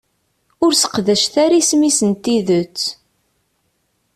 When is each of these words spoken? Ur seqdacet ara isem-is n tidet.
Ur 0.63 0.71
seqdacet 0.75 1.35
ara 1.43 1.55
isem-is 1.61 1.99
n 2.09 2.11
tidet. 2.23 2.79